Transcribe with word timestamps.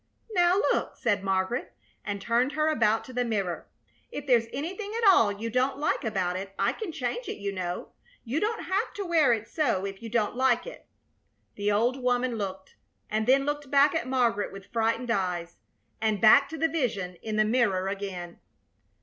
"Now 0.31 0.55
look!" 0.57 0.97
said 0.97 1.23
Margaret, 1.23 1.73
and 2.03 2.19
turned 2.19 2.53
her 2.53 2.69
about 2.69 3.03
to 3.03 3.13
the 3.13 3.23
mirror. 3.23 3.67
"If 4.11 4.25
there's 4.25 4.47
anything 4.51 4.93
at 4.97 5.07
all 5.07 5.31
you 5.31 5.51
don't 5.51 5.77
like 5.77 6.03
about 6.03 6.35
it 6.35 6.55
I 6.57 6.73
can 6.73 6.91
change 6.91 7.27
it, 7.29 7.37
you 7.37 7.51
know. 7.51 7.89
You 8.23 8.39
don't 8.39 8.63
have 8.63 8.93
to 8.95 9.05
wear 9.05 9.31
it 9.31 9.47
so 9.47 9.85
if 9.85 10.01
you 10.01 10.09
don't 10.09 10.35
like 10.35 10.65
it." 10.65 10.87
The 11.53 11.71
old 11.71 12.01
woman 12.01 12.39
looked, 12.39 12.75
and 13.11 13.27
then 13.27 13.45
looked 13.45 13.69
back 13.69 13.93
at 13.93 14.07
Margaret 14.07 14.51
with 14.51 14.71
frightened 14.73 15.11
eyes, 15.11 15.57
and 16.01 16.19
back 16.19 16.49
to 16.49 16.57
the 16.57 16.67
vision 16.67 17.17
in 17.21 17.35
the 17.35 17.45
mirror 17.45 17.87
again. 17.87 18.39